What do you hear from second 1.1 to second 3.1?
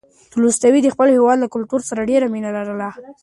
هېواد له کلتور سره ډېره مینه لرله.